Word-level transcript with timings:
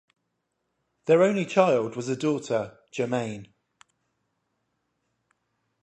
Their 1.05 1.21
only 1.21 1.45
child 1.45 1.95
was 1.95 2.09
a 2.09 2.15
daughter 2.15 2.79
Germaine. 2.91 3.53